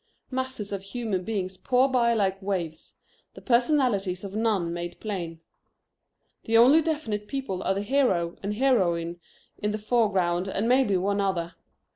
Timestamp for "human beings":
0.81-1.57